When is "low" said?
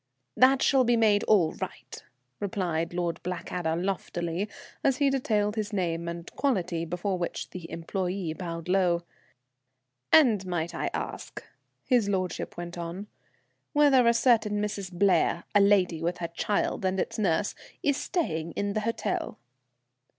8.67-9.03